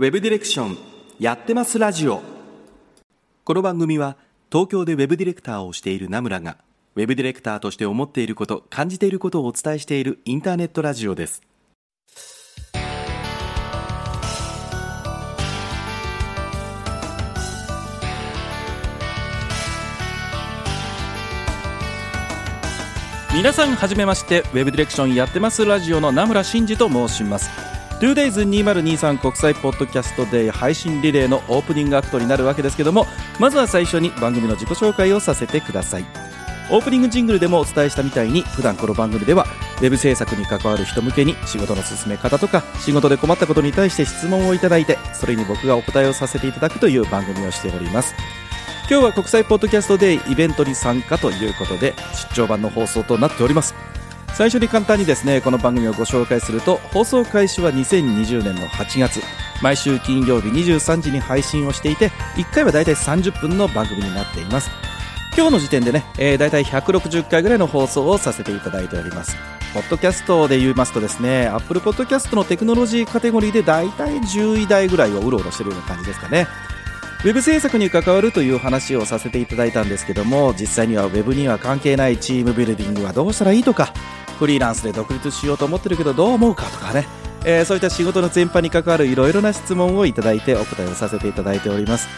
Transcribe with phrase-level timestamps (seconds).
[0.00, 0.78] ウェブディレクション
[1.18, 2.22] やってますラジオ。
[3.42, 4.16] この番組は
[4.48, 6.56] 東京でウェブディレクターをしている名村が
[6.94, 11.42] ウェブディレクターとして思っていること感じていることをお伝えしているインターネットラジオです。
[23.34, 24.42] 皆さんはじめまして。
[24.42, 27.77] ウェブディレクションやってますラジオの名村真司と申します。
[28.00, 33.06] 2days2023 国際ポッドキャストデー配信リレーのオープニングアクトになるわけですけども
[33.40, 36.06] まずは最初に番組の自己紹介をさせてください。
[36.70, 39.46] オープニングジングルでもお伝えしたみたいに普段この番組では
[39.78, 48.14] ウェブ制作に関わる人向けに仕事の進め方とか仕事で困ったことに対して質問をいただいてそれに僕がお答えをさせていただくという番組をしております。
[48.90, 51.94] 今日は国際ポッドキャストデーイベントに参加ということで
[52.30, 53.74] 出張版の放送となっております。
[54.38, 59.20] 最初に簡単にですねこの番組をご紹介すると放送開始は2020年の8月。
[59.60, 64.70] 毎週金曜日23時に配信をしていて1回はだいたい30分の番組になっています。
[65.36, 69.36] 今日の時点でね、えー、だいたい160回ぐらいの放送をさせていただいております。
[69.74, 76.46] ポッドキャストで言いますとですね Apple Podcast のテクノロジーカテゴリーでだいたい10位台ぐらいをうろうろしてるような感じですかね。
[77.24, 83.92] ウェブ制作に関わるという話をさせていただいたんですけども実際にはウェブには関係ないチームビルディングはどうしたらいいとか
[84.38, 87.06] フリーランスで独立しようと思ってるけどどう思うかとかね、
[87.44, 92.08] えー、そういった仕事の全般に関わるいろいろな質問をいただいてお答えをさせていただいております。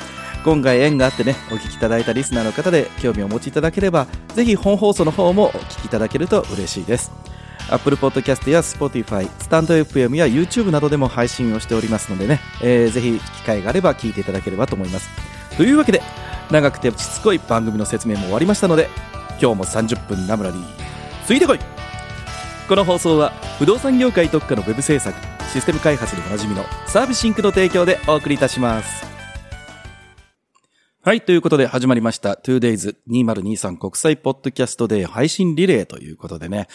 [0.44, 7.12] 今回縁があってねお聞きいただいたリスナーの方で興味をお持ちいただければぜひ本放送の方もお聞きいただけると嬉しいです。
[7.70, 15.08] Apple Podcast や Spotify、スタンド FM や YouTube などでも配信をしておりますのでね、えー、ぜひ機会があれば聞いていただければと思います。
[15.56, 16.02] というわけで
[16.50, 18.88] 長くてしつこい番組の説明も終わりましたので
[19.40, 20.64] 今日も30分ナムラに
[21.26, 21.79] ついてこい!
[22.70, 25.18] この放送は不動産業界特化のウェブ制作
[25.52, 29.04] システム開発でおなじみのサービスシンクの提供でお送りいたします
[31.02, 31.20] はい。
[31.20, 36.68] ということで始まりました 2days2023 国際ポッドキャストデー配信リレーということでね。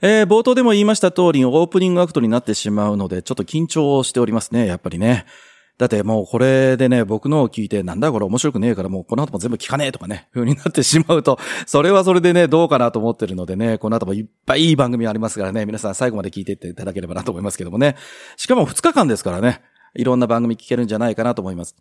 [0.00, 4.66] えー、冒頭でも言いました通りオープニングアクトになってしまうのでちょっと緊張しておりますね。
[4.66, 5.26] やっぱりね。
[5.76, 17.96] だってもうこれでね、僕のを聞いて、なんだこれ面白くねえからもうこの後も全部聞かねえとかね、風になってしまうと、それはそれでね、どうかなと思ってるのでね、この後もいっぱいいい番組ありますからね、皆さん最後まで聞いていっていただければなと思いますけどもね。
[18.36, 19.62] しかも2日間ですからね、
[19.96, 21.76] いろんな番組聞けるんじゃないかなと思います。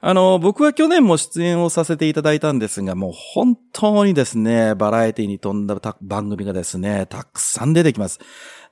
[0.00, 8.20] あの、僕は去年も出演をさせていただいたんですが、もう本当にですね、バラエティに富んだ番組がですね、たくさん出てきます。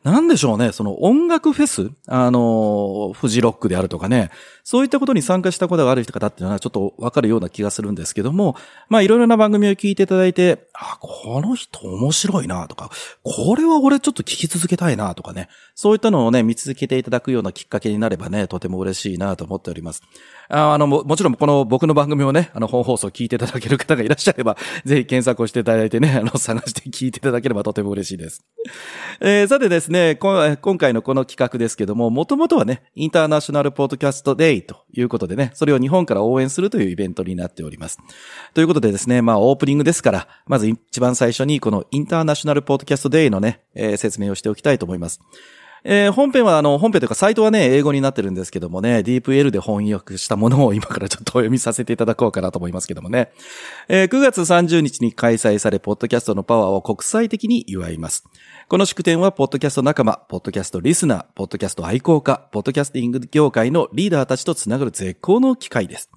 [0.07, 1.91] なんでしょうね、その音楽フェス？
[2.07, 4.31] あの、フジロックであるとかね、
[4.63, 8.55] そういったことに参加したことがある方っていうのはちょっとわかるような気がするんですけども、
[8.89, 12.89] まあいろいろな番組を聞いていただいて、あ、この人面白いなとか、
[13.25, 20.03] これは俺ちょっと聞き続けたいなとかね、そういったのをね、見続けていただくようなきっかけになればね、とても嬉しいなと思っております。
[20.49, 28.45] ああのも、もちろんこの僕の番組をね、あの本放送聞いていただける方がいらっしゃれば、 ぜひ検索をしていただいてね、あの探して聞いていただければとても嬉しいです。
[29.21, 37.99] えー、さてですね、今回のこの企画ですけども、もともとはね、インターナショナルポッドキャストデイということでね、それを日本から応援するというイベントになっております。
[38.55, 45.21] ということでですね、まあオープニングですから、まず一番最初にこのインターナショナルポッドキャストデイのね、えー、説明をしておきたいと思います。
[45.89, 53.31] えー、本編はあの、本編というかサイトはね、英語になってるんですけどもね、DeepL で翻訳したものを今からちょっとお読みさせていただこうかなと思いますけどもね。
[53.87, 58.25] えー、9月30日に開催され、ポッドキャストのパワーを国際的に祝います。
[58.69, 66.11] この祝典は、ポッドキャスト仲間、ポッドキャストリスナー、ポッドキャスト愛好家、ポッドキャスティング業界のリーダーたちとつながる絶好の機会です。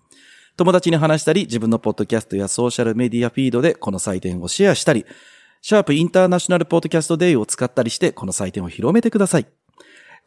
[0.57, 5.05] 友達に話したり、自分のポッドキャストやソーシャルメディアフィードでこの祭典をシェアしたり、
[5.61, 9.58] シャープインターナショナルポッドキャストデイを使ったりして、この祭典を広めてください。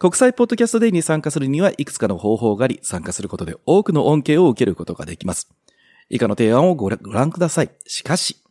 [0.03, 5.49] 国際ポッドキャストデイに参加するにはいくつかの方法があり、参加することで多くの恩恵を受けることができます。
[6.11, 7.71] 以下の提案をご覧ください。
[7.87, 8.43] しかし、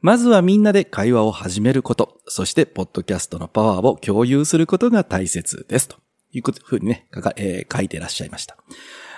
[0.00, 5.88] まずはみんなで会話を始めること、そしてポッドキャストのパワーを共有することが大切です。
[5.88, 5.98] と
[6.32, 7.06] いうふうにね、
[7.36, 8.56] えー、書いてらっしゃいました。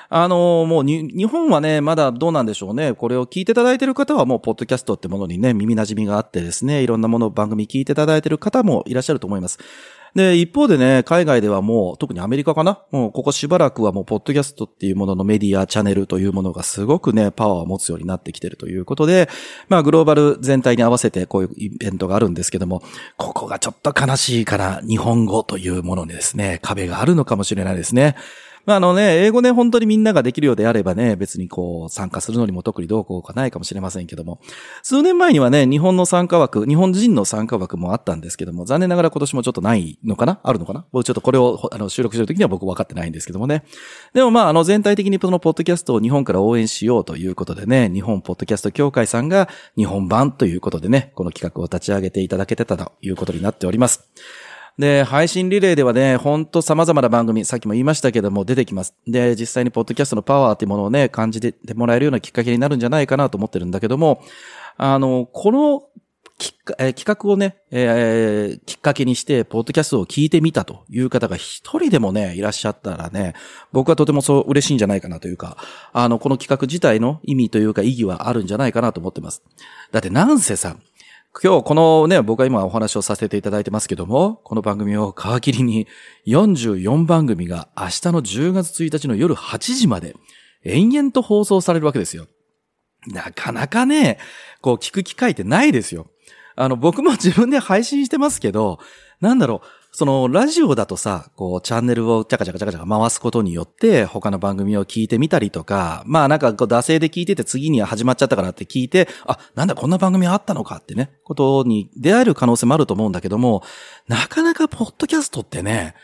[0.09, 2.95] あのー、もう日本はね、まだどうなんでしょうね。
[2.95, 9.61] これを聞いていただいている方はもう、ポッドキャストってものにね、耳馴染みがあってですね、いろんなものを番組聞いていただいている方もいらっしゃると思います。
[10.17, 12.83] で、一方でね、海外ではもう、特にアメリカかな？
[12.91, 19.29] もうここしばらくはもう、ポッドキャストっていうもののメディア、チャンネルというものがすごくね、パワーを持つようになってきてるということで、
[19.69, 22.83] まあ、グローバル全体に合わせてこういうイベントがあるんですけども、
[23.19, 28.17] ここがちょっと悲しいから、日本語というものにですね、壁があるのかもしれないですね。
[28.67, 34.41] まあ、あのね、英語ね、本当にみんなができるようであればね、別にこう、参加するのにも特にどうこうかないかもしれませんけども、
[34.83, 40.41] 数年前にはね、日本の参加枠、日本人の参加枠もあったんですけども、残念ながら今年もちょっとないのかな？
[40.43, 40.85] あるのかな？
[40.91, 43.63] 僕ちょっとこれをあの収録してる時には僕分かってないんですけどもね。
[44.13, 54.09] でもまあ、あの、全体的にこのポッドキャストを日本から応援しようということでね、日本ポッドキャスト協会さんが日本版ということでね、この企画を立ち上げていただけてたということになっております。
[54.79, 58.95] で、配信リレーではね、ほんと様々な番組、さっきも言いましたけども、出てきます。
[59.07, 64.23] で、実際にポッドキャストのパワーっていうものをね、感じてもらえるようなきっかけになるんじゃないかなと思ってるんだけども、
[64.77, 65.85] あの、この
[66.39, 73.33] きっか、えー、企画をね、えー、きっかけにして、ポッドキャストを聞いてみたという方が一人でもね、いらっしゃったらね、
[73.73, 75.57] 僕はとてもそう嬉しいんじゃないかなというか、
[75.95, 79.43] あの、この企画自体の意味というか意義はあるんじゃないかなと思ってます。
[79.93, 80.77] だってなんせさ、
[81.43, 85.87] 今日このね、僕は今お話をさせていただいてますけども、この番組を皮切りに
[86.27, 90.17] 44番組が明日の10月1日の夜8時まで
[90.65, 92.27] 延々と放送されるわけですよ。
[93.09, 94.19] なかなかね、
[94.63, 96.07] こう聞く機会ってないですよ。
[96.55, 98.79] あの、僕も自分で配信してますけど、
[99.21, 99.67] なんだろう、
[99.97, 113.63] その、ラジオだとさ、こう、チャンネルをチャカチャカチャカチャカ回すことによって、他の番組を聞いてみたりとか、まあなんか、こう、惰性で聞いてて次に始まっちゃったからって聞いて、あ、なんだこんな番組あったのかってね、ことに出会える可能性もあると思うんだけども、
[114.07, 115.95] なかなかポッドキャストってね、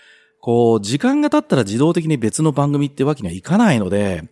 [0.41, 4.25] こう、時間が経ったら自動的に別の番組ってわけにはいかないので、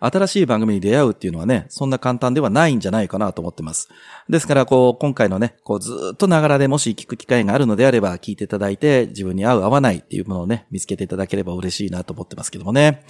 [0.00, 3.88] 新しい番組に出会うっていうのはね、そんな簡単ではないんじゃないかなと思ってます。
[4.28, 13.02] ですから、こう、今回のね、こう、ずっとながらでもし聞く機会があるのであれば、聞いていただいて、自分に合う合わないっていうものをね、見つけていただければ嬉しいなと思ってますけどもね。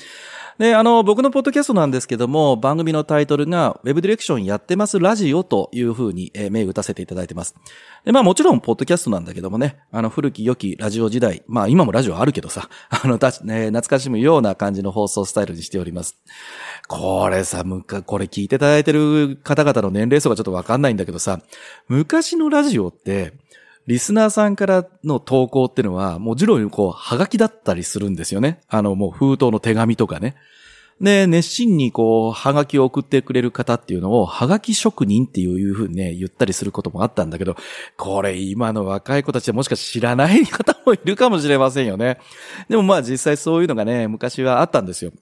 [0.58, 7.54] で、あの、僕のポッドキャストなんですけども、番組のタイトルが、ウェブディレクションやってますラジオというふうに、えー、銘打たせていただいてます。
[8.06, 16.16] で、まあもちろん、ポッドキャストなんだけどもね、あの、古き良きラジオ時代、まあ今もラジオあるけどさ、 あの、たね、懐かしむような感じの放送スタイルにしております。
[16.88, 21.40] これさ、むか、これ聞いていただいてる方々の年齢層がちょっとわかんないんだけどさ、
[21.88, 23.34] 昔のラジオって、
[23.86, 28.60] リスナーさんからの投稿っていうのは、もちろんこう、はがきだったりするんですよね。
[28.68, 30.34] あの、もう封筒の手紙とかね。
[31.00, 37.54] で、熱心にこう、はがきを送ってくれる方っていうのを、はがき職人っていうふうにね、言ったりすることもあったんだけど、
[37.98, 42.18] これ今の若い子たちはもしかして知らない方もいるかもしれませんよね。
[42.68, 45.12] でもまあ実際そういうのがね、昔はあったんですよ。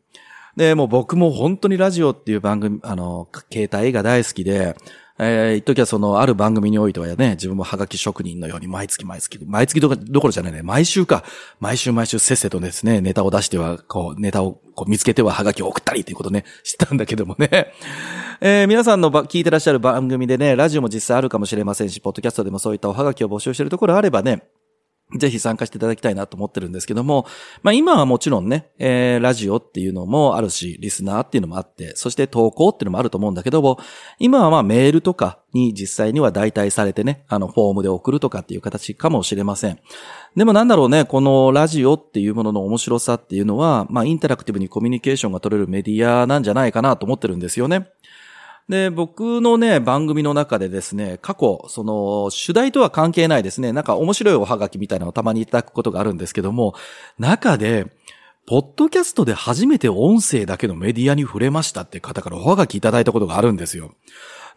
[0.57, 4.77] で、もう僕も本当にラジオっていう番組、あの、携帯が大好きで、
[5.19, 11.23] えー、一時はその、ある番組においてはね、自分もハガキ職人のように毎月毎月、毎月どころじゃないね、毎週か、
[11.61, 17.73] 毎週毎週せっせとですね、ネタを出しては、こう、ネタをこう見つけてはハガキを送ったりっていうことね、知ったんだけどもね。
[18.41, 24.43] えー、皆さんの聞いてらっしゃる番組でね、ラジオも実際あるかもしれませんし、ポッドキャストでもそういったおハガキを募集しているところあればね、
[25.17, 27.27] ぜひ参加していただきたいなと思ってるんですけども、
[27.63, 33.79] まあ今はもちろんね、えー、ラジオっていうのもあるし、リスナーっていうのもあって、そして投稿っていうのもあると思うんだけども、
[34.19, 39.79] 今はまあメールとかに実際には代替されてね、あのフォームで送るとかっていう形かもしれません。
[40.37, 47.89] でもなんだろうね、このラジオっていうものの面白さっていうのは、まあインタラクティブにコミュニケーションが取れるメディアなんじゃないかなと思ってるんですよね。
[48.69, 56.75] で、僕のね、番組の中でですね、過去、その、主題とは関係ないですね、なんか面白いおはがきみたいなのをたまにいただくことがあるんですけども、
[57.19, 57.87] 中で、
[58.47, 63.95] ポッドキャストで初めて音声だけのメディアに触れましたって方からおはがきいただいたことがあるんですよ。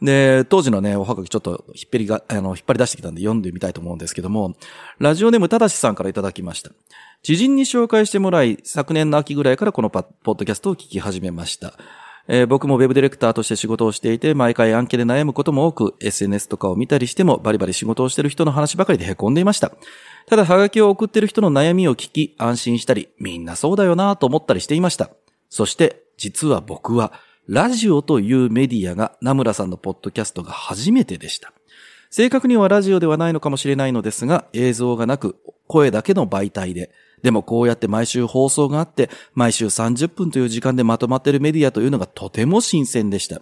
[0.01, 4.55] で、当時のね、おはがきちょっと引っ張りが、あの、引っ張り出してきたんで読んでみたいと思うんですけども、
[4.99, 6.71] ラジオネームただしさんからいただきました。
[7.23, 10.05] 知人に紹介してもらい、昨年の秋ぐらいからこのポッ
[10.35, 11.73] ドキャストを聞き始めました。
[12.29, 19.71] えー、僕もウェブディレクターとして仕事をしていて、毎回案件で悩むことも多く、SNS とかを見たりしても、バリバリ仕事をしている人の話ばかりで凹んでいました。
[20.27, 25.09] ただ、ハガキを送っている人の悩みを聞き、安心したり、みんなそうだよなと思ったりしていました。
[25.49, 27.13] そして、実は僕は、
[27.47, 31.53] ラジオというメディアが、名村さんのポッドキャストが初めてでした。
[32.09, 36.91] 正確にはラジオではないのかもしれないのですが、映像がなく、声だけの媒体で、
[37.23, 43.41] でもこうやって毎週放送があって、毎週30分という時間でまとまっているメディアというのがとても新鮮でした。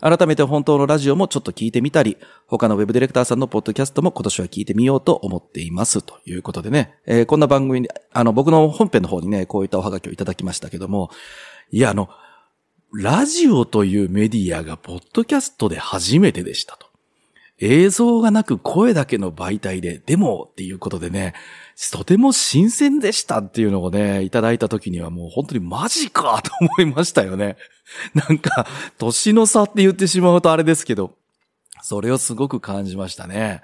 [0.00, 6.02] 改めて本当のラジオもちょっと聞いてみたり、他のウェブディレクターさんのポッドキャストも今年は聞いてみようと思っています。
[6.02, 11.10] ということでね、えー、こんな番組に、あの、僕の本編の方にね、こういったおはがきをいただきましたけども、
[11.70, 12.08] いや、あの、
[12.92, 16.86] ラジオというメディアがポッドキャストで初めてでしたと。
[17.60, 21.34] 映像がなく声だけの媒体で、でもっていうことでね、
[21.92, 27.56] とても新鮮でしたっていうのをね、いただいた時にはもう本当にマジかと思いましたよね。
[28.14, 28.66] なんか、
[28.98, 31.14] 年の差って言ってしまうとあれですけど、
[31.82, 33.62] それをすごく感じましたね。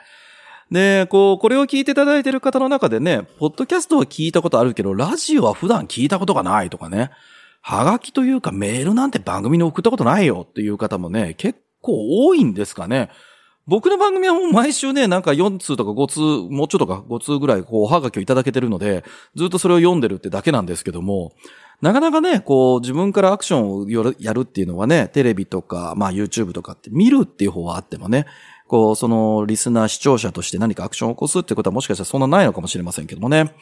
[0.71, 7.11] で、こう、これを聞いていただいている方の中でね、ポッドキャストは聞いたことあるけど、ラジオは普段聞いたことがないとかね、
[7.61, 13.11] はがきというかメールなんて番組に送ったことないよっていう方もね、結構多いんですかね。
[13.71, 16.21] 僕の番組はもう毎週ね、なんか4通とか5通、
[16.53, 19.05] もうちょっとか5通ぐらいこう、おはがきをいただけてるので、
[19.37, 21.35] ずっとそれを読んでるってだけなんですけども、
[21.81, 28.27] なかなかね、こう、自分からアクションをやるっていうのはね、テレビとか、まあ YouTube とかって見るっていう方はあってもね、
[28.67, 33.55] こう、その、リスナー視聴者として何かアクションを起こすってことはもしかしたらそんなないのかもしれませんけどもね。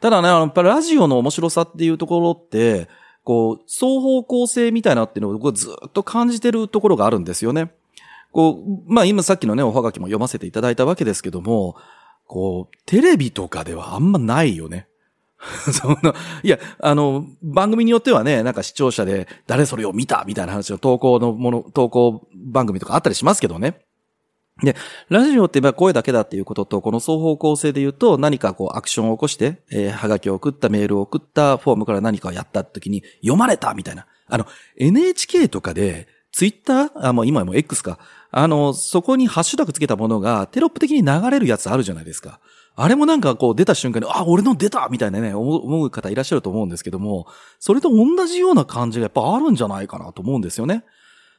[0.00, 2.88] ただね、やっぱりラジオの面白さっていうところって、
[3.24, 7.72] こう、双方向性みたいなっていうのを僕はずっと感じてるところがあるんですよね。
[8.32, 11.76] こう、まあ今さっきのね、おはがきも読ませていただいたわけですけども、
[12.26, 14.88] こう、テレビとかではあんまないよね。
[15.72, 23.80] その、いや、あの、番組によってはね、なんか視聴者で誰それを見たみたいな話の投稿のもの、投稿番組とかあったりしますけどね。
[24.62, 24.76] で、
[25.08, 34.06] ラジオって声だけだっていうことと、この双方向性で言うと、何かこうアクションを起こして、えー、はがきを送ったメールを送ったフォームから何かをやった時に読まれたみたいな。
[34.28, 34.46] あの、
[34.76, 37.98] NHK とかで、ツイッターあ、もう今も X か。
[38.30, 42.40] あの、そこにハッシュタグつけたものがテロップ的に流れるやつあるじゃないですか。
[42.76, 47.26] あれもなんかこう出た瞬間に、あ、俺の出たみたいなね、思う方いらっしゃると思うんですけども、
[47.58, 50.84] それと同じような感じがやっぱあるんじゃないかなと思うんですよね。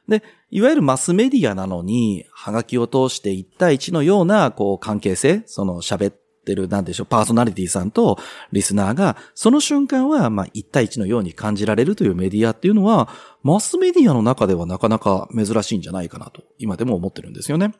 [0.08, 8.18] で、いわゆるマスメディアなのに、ハガキを通して1対1のような、こう、関係性、その喋ってる、なんでしょう、パーソナリティさんと
[8.52, 13.08] リスナーが、その瞬間は、まあ、1対1のように感じられるというメディアっていうのは、
[13.42, 17.74] マスメディアの中ではなかなか珍しいんじゃないかなと、今でも思ってるんですよね。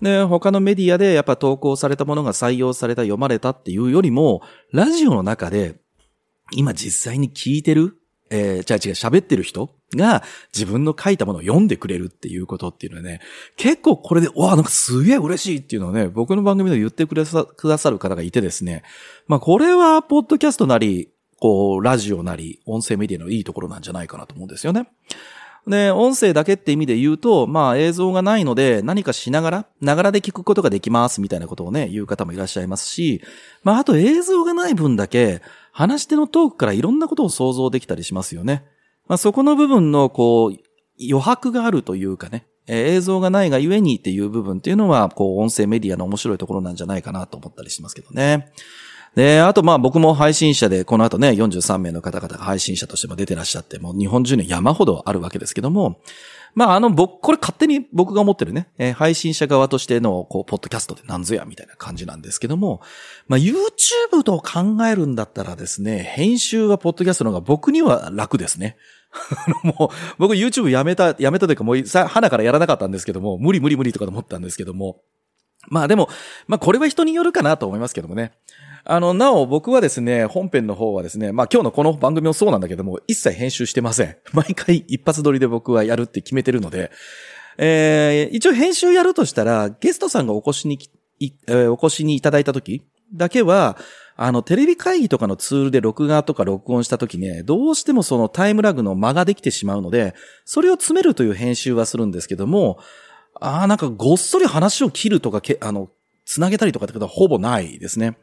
[0.00, 4.42] で、他のメディアでやっぱ投稿されたものが採用された、読まれたっていうよりも、
[4.72, 5.76] ラジオの中で、
[6.52, 10.22] 今実際に聞いてるえー、じゃあ違う、喋ってる人が
[10.54, 13.20] 自分の書いたものを読んでくれるっていうことっていうのはね、
[13.56, 18.82] 結構これで、わあ、なんかすげえ嬉しいっていうのをね、僕の番組で言ってくださくださる方がいてですね、
[19.26, 24.88] まあこれは、ポッドキャストなり、こう、ラジオなり、音声メディアのいいところなんじゃないかなと思うんですよね。
[25.66, 33.22] で、音声だけって意味で言うと、まあ映像がないので何かしながら、ながらで聞くことができますみたいなことをね、言う方もいらっしゃいますし、
[33.62, 35.42] まああと映像がない分だけ、
[35.72, 38.64] 話し手のトークからいろんなことを想像できたりしますよね。
[39.10, 40.58] まあ、そこの部分の、こう、
[41.04, 48.52] 余白があるというかね、え、映像がないがゆえにっていう部分っていうのは、こう、音声メディアの面白いところなんじゃないかなと思ったりしますけどね。
[49.16, 56.00] で、あとまあ僕も配信者で、この後ね、43名の方々が配信者としても出てらっしゃって、もう日本中に山ほどあるわけですけども、
[56.54, 62.80] まあ、あの、僕、これ勝手に僕が思ってるね、えー、配信者側としての、こう、ポッドキャストって何ぞや、みたいな感じなんですけども、
[63.28, 68.76] まあ、YouTube と考えるんだったらですね、編集はポッドキャストの方が僕には楽ですね。
[69.64, 75.02] もう、僕 YouTube やめた、やめたというかもうさ、花からやらなかったんですけども、無理無理無理とかと思ったんですけども、
[75.68, 76.08] まあでも、
[76.46, 78.32] まあこれは人によるかなと思いますけどもね。
[78.84, 84.16] あの、なお僕はですね、本編の方はですね、まあ今日のこの番組もそうなんだけども、一切編集してません。
[84.32, 86.90] 毎回一発撮りで僕はやるって決めてるので、
[87.58, 90.78] えー、一応編集やるとしたら、ゲストさんがお越しに、
[91.20, 93.76] えー、お越しにいただいた時だけは、
[94.22, 102.78] あの、テレビ会議とかのツールで録画とか録音した時ね、どうしてもそのタイムラグの間ができてしまうので、それを詰めるという編集はするんですけども、
[103.40, 105.88] ああ、なんかごっそり話を切るとかけ、あの、
[106.26, 108.18] つなげたりとかってことはほぼないですね。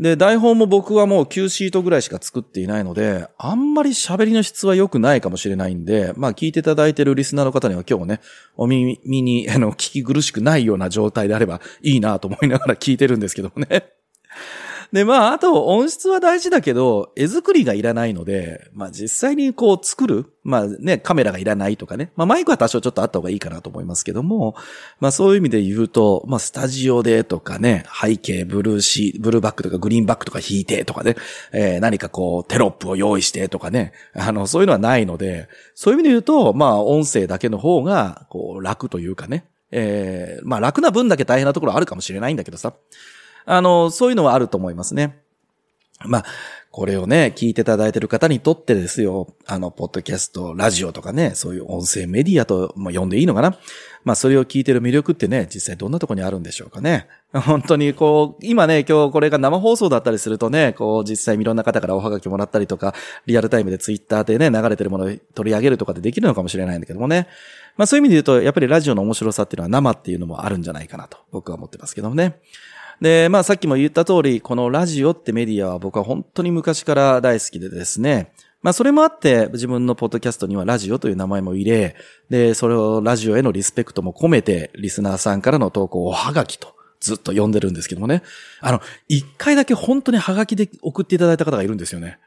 [0.00, 8.20] で、台本も僕はもう9シートぐらいしか作っていないので、あんまり喋りの質は良くないかもしれないんで、まあ聞いていただいているリスナーの方には今日もね、
[8.56, 13.92] お耳に、あの、聞き苦しくないような状態であればいいなと思いながら聞いてるんですけどもね。
[14.92, 24.56] で、まあ、あと音質は大事だけど、絵作りがいらないので、まあ実際にこう作る、まあね、カメラがいらないとかね、まあマイクは多少ちょっとあった方がいいかなと思いますけども、
[24.98, 31.14] まあそういう意味で言うと、まあスタジオでとかね、背景ブルーシー、ブルーバックとかグリーンバックとか引いてとかね、
[31.52, 42.74] えー、何かこうテロップを用意してとかね、あの、そういうのはないので、そういう意味で言うと、まあ音声だけの方が、こう楽というかね、えー、まあ楽な分だけ大変なところあるかもしれないんだけどさ、
[43.44, 45.18] あの、そういうのはあると思いますね。
[46.04, 46.24] まあ、
[46.70, 53.58] これをね、聞いていただいている方にとってですよ、あの、ポッドキャスト、ラジオとかね、そういう音声メディアと、まあ、呼んでいいのかな
[54.04, 57.08] まあ、それを聞いてる魅力ってね、実際どんなとこにあるんでしょうかね。
[57.34, 62.94] 本当にこう、今ね、今日これが生放送だったりするとね、こう、実際いろんな方からおはがきもらったりとか、
[63.26, 67.26] リアルタイムでツイッターでね、流れてるものを取り上げるとかでできるのかもしれないんだけどもね。
[67.76, 72.38] まあ、そういう意味で言うと、やっぱりラジオの面白さっていうのは生っていうのもあるんじゃないかなと、僕は思ってますけどもね。
[73.00, 81.96] で、まあさっきも言った通り、このラジオってメディアは僕は本当に昔から大好きでですね、まあそれもあって自分のポッドキャストにはラジオという名前も入れ、
[82.28, 88.22] で、それをラジオへのリスペクトも込めてリスナーさんからの投稿をはがきとずっと読んでるんですけどもね。
[88.60, 92.18] あの、一回だけ本当にハガキで送っていただいた方がいるんですよね。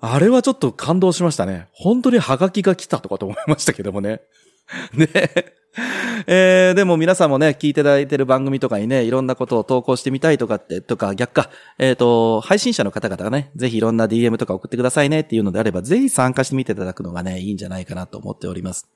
[0.00, 1.68] あれはちょっと感動しましたね。
[1.72, 4.22] 本当にハガキが来たとかと思いましたけどもね。
[4.94, 5.60] ね。
[6.26, 18.88] えー、でも皆さんもね、聞いていただいてる番組とかにね、いろんなことを投稿してみたいとかって、とか逆か、えっ、ー、と、配信者の方々がね、ぜひいろんな DM とか送ってくださいねっていうのであれば、ぜひ参加してみていただくのがね、いいんじゃないかなと思っております。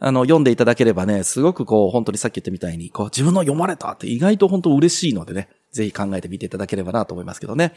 [0.00, 7.74] あの、読んでいただければね、すごくこう、本当にさっき言ったみたいに、こう、自分の読まれたって意外と本当嬉しいのでね、ぜひ考えてみていただければなと思いますけどね。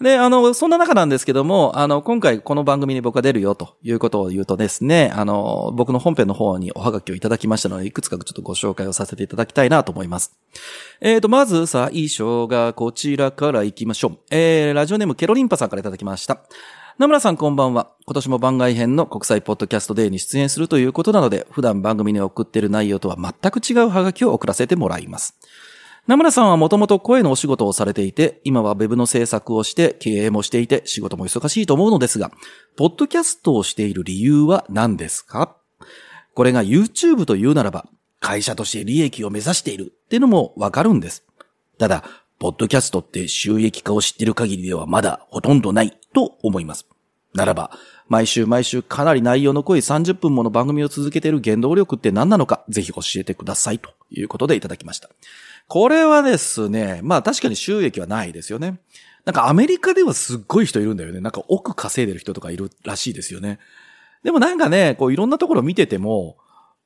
[0.00, 10.34] で、あの、そんな中なんですけども、あの、今回この番組に僕が出るよということを言うとですね、あの、僕の本編の方におはがきをいただきましたので、いくつかちょっとご紹介をさせていただきたいなと思います。
[11.02, 14.18] えっ、ー、と、まず最初がこちらから行きましょう。
[14.30, 16.40] えー、ラジオネームケロリンパさんからいただきました。
[16.98, 17.92] 野村さんこんばんは。
[18.06, 25.36] 今年も番外編の国際ポッドキャストデーに出演するということなので、普段番組に送っている内容とは全く違うハガキを送らせてもらいます。
[26.10, 32.32] 名村さんはもともと声のお仕事をされていて、今は Web の制作をして経営もしていて仕事も忙しいと思うのですが、
[32.76, 35.56] ポッドキャストをしている理由は何ですか？
[36.34, 37.86] これが YouTube というならば、
[38.18, 41.22] 会社として利益を目指しているっていうのもわかるんです。
[41.78, 42.02] ただ、
[42.40, 46.88] ポッドキャストって収益化を知っている限りではまだほとんどないと思います。
[47.34, 47.70] ならば、
[48.08, 55.08] 毎週毎週かなり内容の濃い30分もの番組を続けている原動力って何なのか、ぜひ教えてくださいということでいただきました。
[55.70, 58.80] これはですね、まあ確かに収益はないですよね。
[59.24, 61.20] なんかアメリカではすっごい人いるんだよね。
[61.20, 63.60] なんか億稼いでる人とかいるらしいですよね。
[64.24, 66.38] でもなんかね、こういろんなところ見てても、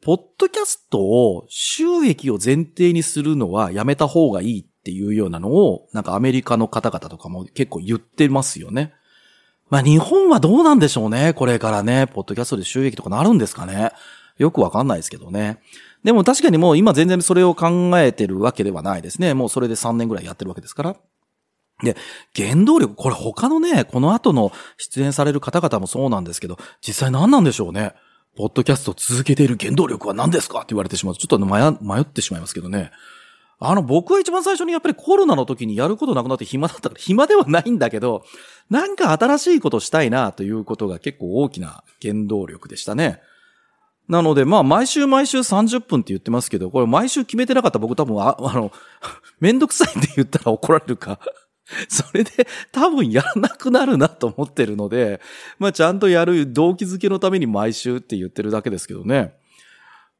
[0.03, 8.93] ポッドキャストを収益を前提にするのはやめた方がいいっていうようなのを、なんかアメリカの方々とかも結構言ってますよね。
[9.71, 11.33] まあ日本はどうなんでしょうね。
[11.33, 13.93] これからね、ポッドキャストで収益とかなるんですかね。
[14.37, 15.61] よくわかんないですけどね。
[16.04, 19.34] でも確かにもう今全然それを考えてるわけではないですね。
[19.34, 20.96] もうそれで3年ぐらいやってるわけですから。
[21.82, 21.96] で、
[22.37, 27.94] 原動力、これ他のね、この後の出演される方々もそうなんですけど、実際何なんでしょうね。
[28.37, 32.90] ポッドキャストを続けている原動力は何ですかって言われてしまうと、ちょっと迷ってしまいますけどね。
[33.61, 38.25] あの、僕は一番最初にやっぱりコロナの時にやることなくなって暇だったから、暇ではないんだけど、
[38.68, 43.20] なんか新しいことしたいなということが結構大きな原動力でしたね。
[44.08, 48.71] なので、まあ、毎週毎週30分って言ってますけど、これ毎週決めてなかったら僕多分、ああの、
[49.40, 51.19] めんどくさいって言ったら怒られるか。
[51.88, 55.21] それで多分やらなくなるなと思ってるので、
[55.58, 59.32] まあちゃんとやる動機づけのために毎週って言ってるだけですけどね。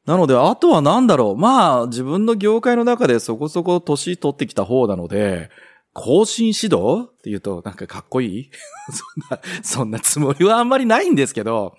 [0.07, 1.37] なので、あとはなんだろう。
[1.37, 5.51] まあ自分の業界の中でそこそこ年取ってきた方なので、
[5.93, 8.51] 更新指導って言うとなんかかっこいい？
[8.91, 11.77] そんな、そんなつもりはあんまりないんですけど、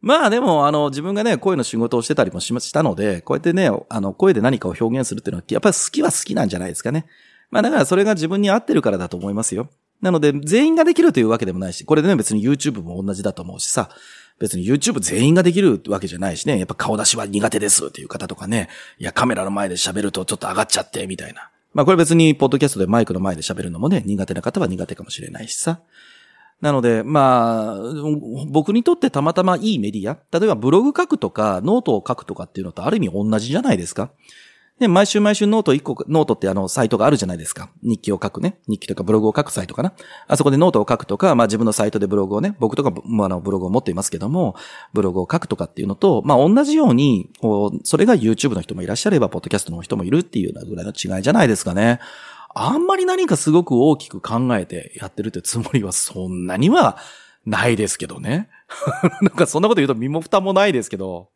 [0.00, 7.06] まあでも、あの、自分がね、声の仕事をしてたりもしましたので、こうやってね、あの、声で何かを表現するっていうのは、やっぱり好きは好きなんじゃないですかね。
[7.50, 9.68] まあだからそれが自分に合ってるからだと思いますよ。
[10.00, 13.90] なので、全員ができるというわけでもないし、これでね、別に YouTube も同じだと思うしさ、
[14.38, 21.50] 別に YouTube 全員ができるわけじゃないしね、やっぱ顔出しは苦手ですっていう方とかね、いや、カメラの前で喋るとちょっと上がっちゃって、みたいな。
[21.74, 25.80] まあこれ別に、ポッドキャストでマイクの前で喋るのもね、苦手な方は苦手かもしれないしさ。
[26.60, 27.80] なので、まあ、
[28.48, 34.10] 僕にとってたまたまいいメディア、例えばブログ書くとか、ノートを書くとかっていうのとある意味同じじゃないですか。
[34.78, 37.70] で、毎週毎週ノート1個、ノートってあの、サイトがあるじゃないですか。
[37.82, 38.58] 日記を書くね。
[38.68, 39.92] 日記とかブログを書くサイトかな。
[40.28, 44.54] あそこでノートを書くとか、まあ自分のサイトでブログをね、僕とかもあの、ブログを持っていますけども、
[44.92, 51.98] ブログを書くとかっていうのと、まあ同じように、こう、それが YouTube の人もいらっしゃれば、ポッドキャストの人もいるっていうようなぐらいの違いじゃないですかね。
[52.60, 56.98] あんまり何かすごく大きく考えてやってるってつもりはそんなには
[57.46, 58.48] ないですけどね。
[59.22, 61.30] なんかそんなこと言うと身も蓋もないですけど。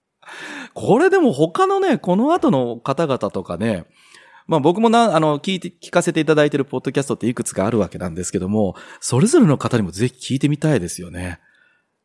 [0.74, 3.86] これでも他のね、この後の方々とかね、
[4.48, 11.38] まあ僕もな、あの、聞いて、聞かせていただいてるポッドキャストっていくつかあるわけなんですけども、それぞれの方にもぜひ聞いてみたいですよね。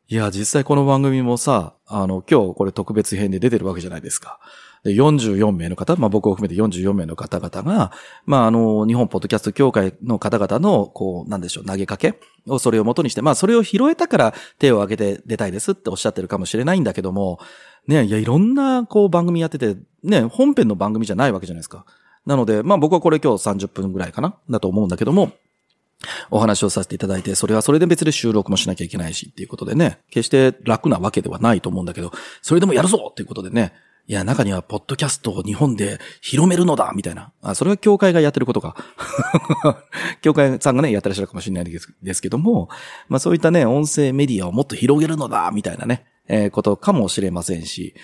[0.06, 4.38] いや、実際この番組もさ、あの、今日これ特別編で出てるわけじゃないですか。
[4.84, 7.92] で、44名の方、まあ僕を含めて44名の方々が、
[8.24, 17.40] まああの、日本ポッドキャスト協会の方々の、こう、なんでしょう、投げかけをそれを元にして、まあそれを拾えたから手を挙げて出たいですっておっしゃってるかもしれないんだけども、
[17.86, 21.84] ね、いや、いろんな、こう番組やってて、ね、本編の番組じゃないわけじゃないですか。
[22.26, 25.32] なので、まあ僕はこれ今日30分ぐらいかなだと思うんだけども、
[26.30, 32.12] お話をさせていただいて、それはそれで別で収録もしなきゃいけないしっていうことでね、決して楽なわけではないと思うんだけど、
[32.42, 33.72] それでもやるぞっていうことでね、
[34.08, 37.30] いや、中には、ポッドキャストを日本で広めるのだみたいな。
[37.42, 38.74] あ、それは教会がやってることか。
[40.22, 42.70] 教会さんがね、やってらっしゃるかもしれないですですけども、
[43.08, 47.94] まあそういったね、音声メディアをもっと広げるのだみたいなね、えー、ことかもしれませんし、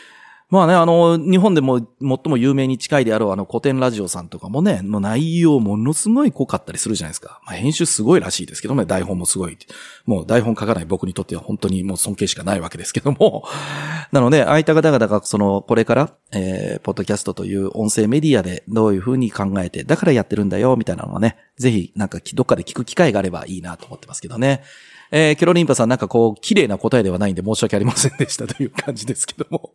[0.50, 7.40] まあね、あの、日本でも最も有名に近いであろうあの古典ラジオさんとかもね、の内容ものすごい濃かったりするじゃないですか。
[7.46, 9.56] まあ編集すごいらしいですけどね、台本もすごい。
[10.04, 13.44] もう台本書かない僕にとっては本当にもう尊敬しかないわけですけども。
[14.12, 24.62] なので、ああいった方々がその、これから、えー、ポッドキャストという音声メディアでどういうふうに考えて、だからやってるんだよ、みたいなのはね、ぜひなんかどっかで聞く機会があればいいなと思ってますけどね。
[25.10, 29.72] えー、ケロリンパさんなんかこう、綺麗な答えではないんで申し訳ありませんでしたという感じですけども。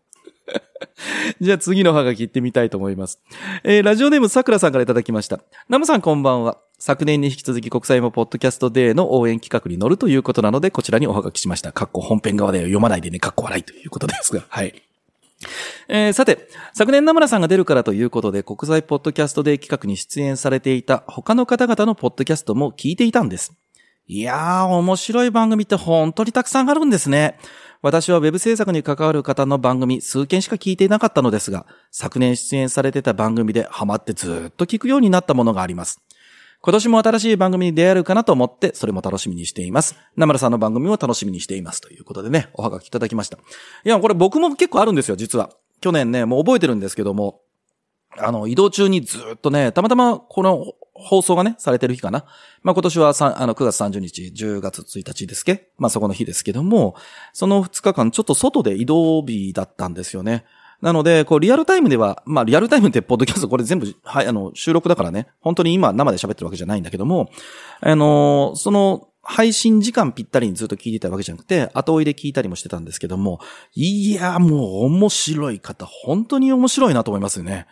[1.39, 3.19] じゃあ次のハガキ行ってみたいと思います。
[3.63, 5.39] えー、ラジオネームさくらさんからいただきました。
[5.67, 6.57] ナムさんこんばんは。
[6.77, 11.71] 昨年に引き続き国際もポッドキャストデーの応援企画に乗るということなので、こちらにおはがきしました。
[11.71, 14.81] かっこ本編側で読まないでね、かっこ笑いということですが、はい。
[15.87, 23.53] えー、さて、昨年名村さんが出るからということで、国際ポッドキャストデー企画に出演されていた他の方々のポッドキャストも聞いていたんです。
[24.07, 27.37] いやー、面白い番組って本当にたくさんあるんですね。
[27.81, 36.01] 私はウェブ制作に関わる方の番組数件しか聞いていなかったのですが、昨年出演されてた番組でハマってずっと聞くようになったものがあります。
[36.61, 39.95] 今年も新しい番組に出会えるかなと思って、それも楽しみにしています。
[40.17, 41.79] ナムラさんの番組も楽しみにしています。
[41.79, 43.37] ということでね、おはがきいただきました。
[43.37, 45.49] いや、これ僕も結構あるんですよ、実は。
[45.79, 47.39] 去年ね、もう覚えてるんですけども、
[48.17, 52.25] あの、移動中にずっとね、たまたまこの放送がね、されてる日かな。
[52.61, 56.95] まあ、今年はあの、9月30日、10月1日ですけまあ、そこの日ですけども、
[57.33, 60.45] その2日間ちょっと外で移動日だったんですよね。
[60.81, 67.29] なので、こう、リアルタイムでは、まあ、リアルタイムってポッドキャストこれ全部、はい、あの、収録だからね、本当に今生で喋ってるわけじゃないんだけども、
[67.81, 73.39] あの、その、配信時間ぴったりにずっと聞いてたわけじゃなくて、後追いで聞いたりもしてたんですけども、
[73.75, 77.67] いや、もう面白い方、本当に面白いなと思いますよね。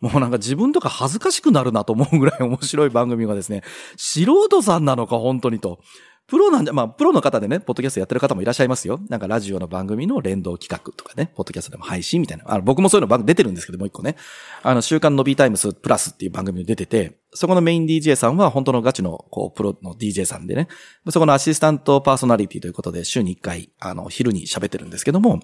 [0.00, 3.62] もうなんか自分とか恥ずかしくなるなと思うぐらい面白い番組がですね、
[3.96, 5.80] 素人さんなのか本当にと。
[6.26, 8.98] プロなんじゃ、まあ、プロの方でね、ポッドキャストやってる方もいらっしゃいますよ。
[9.08, 12.44] なんかラジオの番組の連動企画とかね、ポッドキャストでも配信みたいな。
[12.48, 14.16] あの、僕もそういうの番組出てるんですけどもう一個ね。
[14.64, 20.66] あの、週刊の B タイムスプラスっていう番組に出てて、そこのメイン DJ さんは本当のガチの、こう、プロの DJ さんでね、
[21.10, 25.40] そこのアシスタントパーソナリティということで、週に一回、あの、昼に喋ってるんですけども、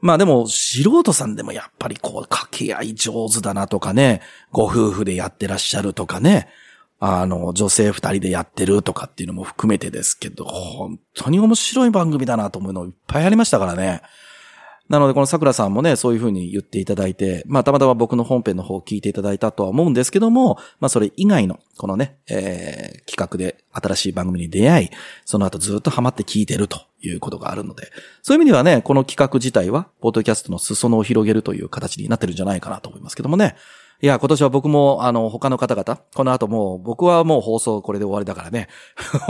[0.00, 4.20] まあでも、素人さんでもやっぱりこう、掛け合い上手だなとかね、
[4.52, 6.48] ご夫婦でやってらっしゃるとかね、
[7.00, 14.02] あの、女性二人でやってるとかっていうのも含めてですけど、本当に面白い番組だなと思うのいっぱいありましたからね。
[14.88, 24.90] なので、この桜さんもね、そういうふうに言っていただいて、まあ、たまたま僕の本編の方を聞いていただいたとは思うんですけども、まあ、それ以外の、このね、えー、企画で新しい番組に出会い、
[25.24, 27.90] その後ずっとハマって聞いてるということがあるので、
[28.22, 33.56] そういう意味ではね、この企画自体は、ポッドキャストの裾野を広げるという形になってるんじゃないかなと思いますけどもね。
[34.04, 38.68] いや、今年は僕も、あの、他の方々、この後もう、僕はもう放送これで終わりだからね。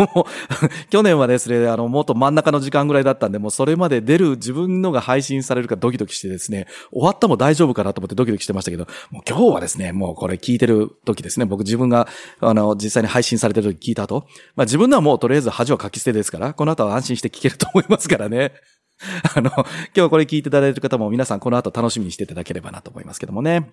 [0.91, 12.09] 去年はですね、あの、もっと真ん中の時間ぐらいだったんで、もうそれまで出る自分のが配信されるかドキドキしてですね、終わったも大丈夫かなと思ってドキドキしてましたけど、もう今日はですね、もうこれ聞いてる時ですね、僕自分が、
[12.41, 14.25] あの、実際に配信されてる時聞いた後、
[14.57, 18.55] まあ自分のはもうとりあえず恥をかき捨てですから、この後は安心して聞けると思いますからね。
[19.37, 23.71] あの、今日はこれ聞いていただいてる方も皆さんこの後楽しみにしていただければなと思いますけどもね。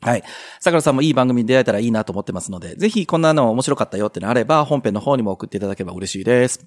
[0.00, 0.22] はい。
[0.60, 6.66] 桜さんもいい番組に出会えたらいいなと思ってますので、ぜひこんなの面白かったよってのあれば、本編の方にも送っていただければ嬉しいです。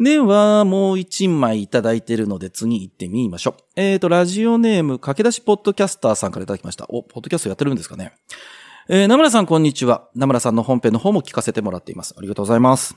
[0.00, 3.62] では、もう一枚いただいているので次行ってみましょう。
[3.76, 6.86] えっ、ー、と、ラジオネーム、駆け出しポッドキャスターさんからいただきました。
[6.88, 8.12] お、ポッドキャストやってるんですかね。
[8.88, 10.08] えー、名村さんこんにちは。
[10.14, 12.14] 名村さんの本編の方も聞かせてもらっています。
[12.16, 12.96] ありがとうございます。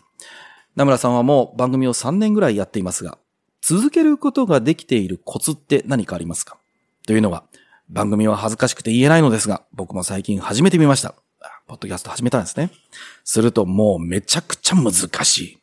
[0.75, 3.17] 名村さんはもう番組を3年ぐらいやっていますが、
[3.61, 6.57] 続けることができているコツって何かありますか？
[7.05, 7.43] というのは、
[7.91, 11.13] 番組は恥ずかしくて言えないのですが、僕も最近始めてみました。
[11.67, 12.69] ポッドキャスト始めたんですね。
[13.25, 14.93] するともうめちゃくちゃ難
[15.25, 15.57] しい。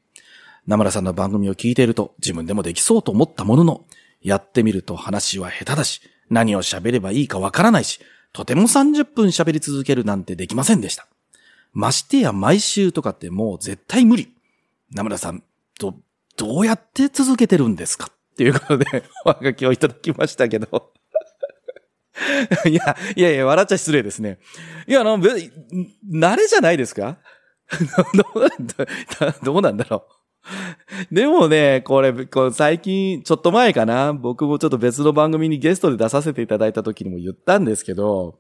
[0.67, 3.85] 名村さんの番組を聞いていると自分でもできそうと思ったものの、
[4.21, 7.99] やってみると話は下手だし、何を喋ればいいかわからないし、
[8.35, 11.07] とても30分喋り続けるなんてできませんでした。
[11.73, 14.35] ましてや毎週とかってもう絶対無理。
[14.91, 15.43] 名村さん、
[15.81, 15.95] ど、
[16.37, 18.11] どうやって続けてるんですか？
[18.11, 20.93] っていうことで、おはがきをいただきましたけど。
[22.69, 24.39] いや、いやいや、笑っちゃ失礼ですね。
[24.87, 27.19] いや、あの、慣れじゃないですか？
[29.43, 30.07] どうなんだろ
[31.11, 31.15] う？
[31.15, 38.39] でもね、これ、これ最近、ちょっと前かな、僕もちょっと別の番組にゲストで出させていただいた時にも言ったんですけど、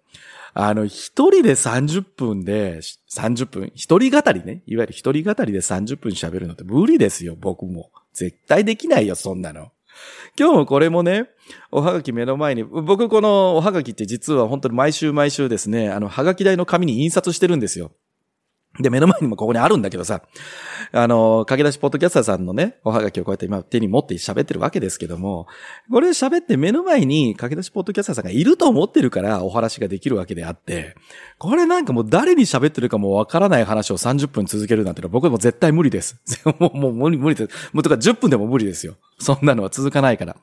[0.54, 2.80] あの、一人で30分で、
[3.14, 7.90] 30分、一人語りね、いわゆる一人語りで30分喋るのって無理ですよ、僕も。
[8.14, 9.70] 絶対できないよ、そんなの。
[10.38, 11.28] 今日もこれもね、
[11.70, 17.92] おはがき目の前に、僕このおはがきって実は本当に毎週毎週ですね、あの、はがき台の紙に印刷してるんですよ。
[18.80, 20.22] で、目の前にもここにあるんだけどさ、
[20.92, 25.48] あの、駆け出しポッドキャスターさんのね、おはがきをこうやって今手に持って喋ってるわけですけども、
[25.90, 30.94] これ喋って目の前に駆け出しポッドキャスターさんがいると思ってるからお話ができるわけであって、
[31.38, 36.20] これなんかもう誰に喋ってるかもわからない話を30分続けるなんてのは僕はもう絶対無理です。
[36.60, 37.70] もう、もう無理、無理です。
[37.72, 38.96] もうとか10分でも無理ですよ。
[39.20, 40.36] そんなのは続かないから。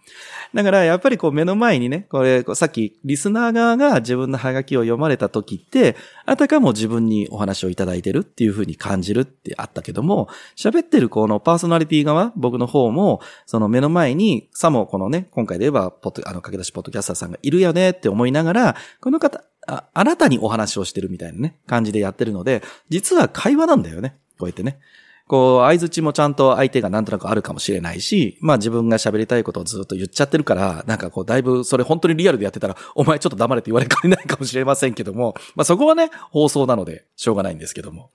[0.54, 24.18] だからやっぱりこう目の前にね、これ、さっきリスナー側が自分のハガキを読まれた時って、あたかも自分にお話をいただいてるっていう風に感じるってあったけども、喋ってるこのパーソナリティ側、僕の方も、その目の前に、さもこのね、今回で言えば、ポッド、あの、駆け出しポッドキャスターさんがいるよねって思いながら、この方、ああなたにお話をしてるみたいなね、感じでやってるので、実は会話なんだよね。
[24.38, 24.80] こうやってね。
[25.28, 38.12] こう、合図値もちゃんと相手がなんとなくあるかもしれないし、まあ自分が喋りたいことをずっと言っちゃってるから、なんかこう、だいぶそれ本当にリアルでやってたら、 お前ちょっと黙れって言われかねないかもしれませんけども、まあそこはね、放送なので、しょうがないんですけども。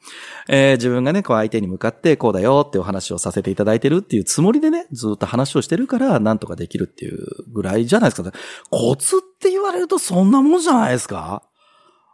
[0.49, 7.19] えー、自分がね、こう相手に向かって、こうだよってお話をさせていただいてるっていうつもりでね、ずっと話をしてるから、なんとかできるっていう
[7.53, 8.33] ぐらいじゃないですか。
[8.71, 11.43] コツって言われるとそんなもんじゃないですか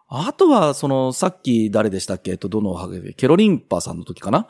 [0.08, 2.30] あとは、その、さっき誰でしたっけ？
[2.30, 4.46] えっと、どのハゲケロリンパさんの時かな？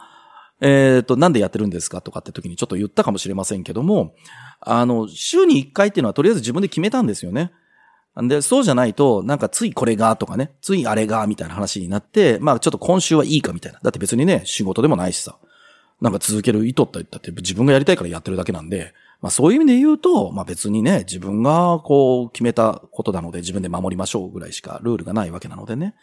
[0.61, 4.15] えっ、ー、と、なんでやってるんですかとかって時にちょっと言ったかもしれませんけども、
[4.61, 7.53] あの、週に1回っていうのはとりあえず自分で決めたんですよね。
[8.17, 13.81] で、そうじゃないと、なんかついこれがとかね、ついあれがみたいな話になって、まあちょっと今週はいいかみたいな。
[13.83, 15.37] だって別にね、仕事でもないしさ。
[16.01, 25.95] なんか続ける意図って言ったって自分がやりたいからやってるだけなんで、まあそういう意味で言うと、まあ別にね、自分がこう決めたことなので自分で守りましょうぐらいしかルールがないわけなのでね。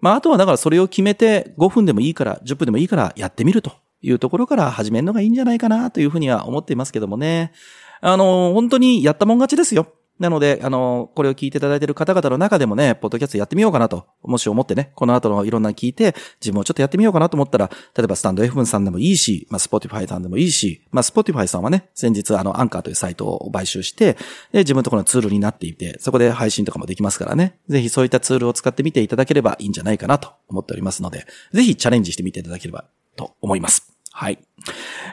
[0.00, 7.52] まああとはだからそれを決めて5分でもいいから、10分でもいいからやってみるというところから始めるのがいいんじゃないかなというふうには思っていますけどもね。
[8.00, 9.92] あの、本当にやったもん勝ちですよ。
[10.20, 24.18] なので、あの、これを聞いていただいている方々の中でもね、ポッドキャストやってみようかなと、もし思ってね、この後のいろんな聞いて、自分もちょっとやってみようかなと思ったら、例えばスタンド F さんでもいいし、まあ、 Spotify さんでもいいし、まあ、 Spotify さんはね、先日あの、アンカーというサイトを買収して、
[24.52, 32.84] で、自分のところのツールになっていて、そこで配信とかもできますからね、ぜひそういったツールを使ってみていただければいいんじゃないかなと思っておりますので、ぜひチャレンジしてみていただければ
[33.20, 33.92] と思います。
[34.12, 34.38] はい。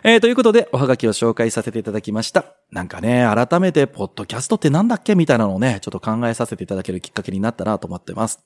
[0.04, 2.46] えー、ということで、おはがきを紹介させていただきました。
[2.72, 8.44] なんかね、改めて、ポッドキャストってなんだっけみたいなのをね、ちょっと考えさせていただけるきっかけになったなと思ってます。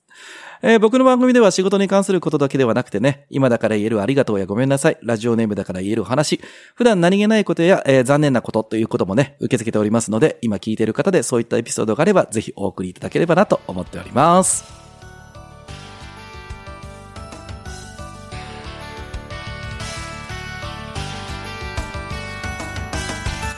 [0.62, 6.42] えー、僕の番組では仕事に関することだけではなくてね、今だから言えるありがとうやごめんなさい、ラジオネームだから言える話、
[6.76, 14.81] 普段何気ないことや、えー、残念なことということもね、受け付けておりますので、今聞いている方でそういったエピソードがあれば、ぜひお送りいただければなと思っております。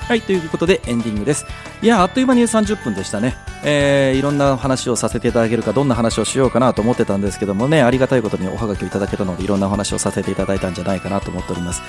[0.08, 1.46] はい、ということでエンディングです。
[1.82, 3.36] いや、あっという間に30分でしたね。
[3.63, 11.82] えー、いろんな話をさせていただけるか、どんな話をしようかなと思ってたんですけどもね、ありがたいことにおはがきをいただけたので、いろんなお話をさせていただいたんじゃないかなと思っております。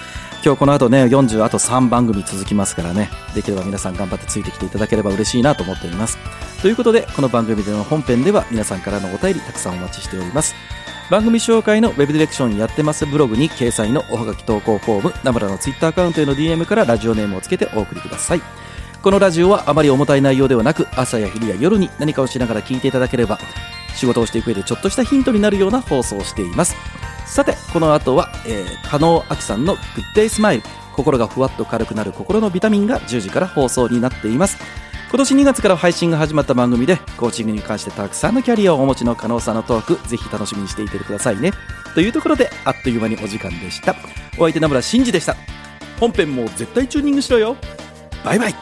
[0.44, 6.16] 今日この後ね、40あと3番組続きますからね、できれば皆さん頑張ってついてきていただければ嬉しいなと思っております。
[6.62, 10.55] ということで、この番組での本編では皆さんからのお便りたくさんお待ちしております。
[11.10, 18.40] 番組紹介のウェブディレクションやってますブログに掲載のおはがき投稿フォーム、ナムラのツイッターアカウントへの DM からラジオネームをつけてお送りください。
[19.02, 23.38] このラジオはあまり重たい内容ではなく、朝や昼や夜に何かをしながら聞いていただければ、
[23.94, 26.74] 仕事をしていく上でちょっとしたヒントになるような放送をしています。
[27.26, 30.62] さて、この後は、えー、加納明さんのグッデイスマイル、
[30.94, 34.56] 心がふわっと軽くなる心のビタミンが10時から放送になっています。
[35.14, 41.53] 今年2月から配信が始まった番組でコーチングに関してたくさんのキャリアをお持ちの加納さんのトークぜひ楽しみにしていてくださいね。
[41.94, 43.94] というところであっという間にお時間でした。
[44.37, 45.37] お相手名村真司でした。
[46.00, 47.57] 本編も絶対チューニングしろよ。
[48.24, 48.55] バイバイ。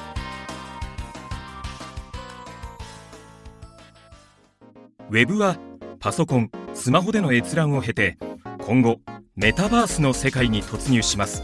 [5.09, 5.57] ウェブは
[6.01, 8.19] パソコンスマホでの閲覧を経て
[8.59, 9.01] 今後
[9.37, 11.43] メタバースの世界に突入します。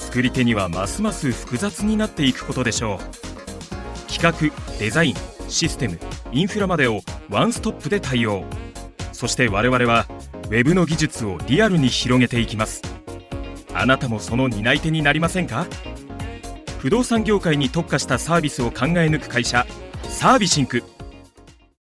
[0.00, 3.29] 作り手にはますます複雑になっていくことでしょう。
[4.20, 5.14] 企画デザイン
[5.48, 5.98] システム
[6.30, 8.44] インフラまでをワンストップで対応。
[9.12, 10.06] そして我々は
[10.50, 12.82] Web の技術をリアルに広げていきます。
[13.72, 15.66] あなたもその担い手になりませんか？
[16.80, 19.66] 不動産業界に特化したサービスを考え抜く会社
[20.04, 20.84] サービシンク。